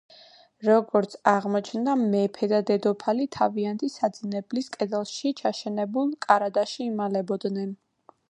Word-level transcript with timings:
როგორც 0.67 1.11
აღმოჩნდა, 1.31 1.93
მეფე 2.13 2.47
და 2.53 2.61
დედოფალი 2.69 3.27
თავიანთი 3.37 3.89
საძინებლის 3.97 4.71
კედელში 4.77 5.33
ჩაშენებულ 5.43 6.11
კარადაში 6.27 6.83
იმალებოდნენ. 6.89 7.77